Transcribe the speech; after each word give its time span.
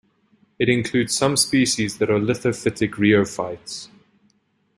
It 0.57 0.67
includes 0.67 1.13
some 1.15 1.37
species 1.37 1.99
that 1.99 2.09
are 2.09 2.17
lithophytic 2.19 2.93
rheophytes. 2.93 3.89